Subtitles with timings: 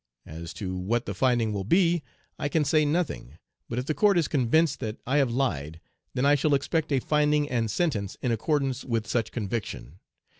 [0.25, 2.01] As to what the finding will be,
[2.39, 3.37] I can say nothing;
[3.69, 5.79] but if the court is convinced that I have lied,
[6.15, 9.99] then I shall expect a finding and sentence in accordance with such conviction.